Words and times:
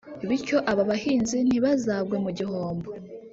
bityo 0.27 0.57
aba 0.71 0.83
bahinzi 0.91 1.37
ntibazagwe 1.47 2.15
mu 2.23 2.31
gihombo 2.37 2.89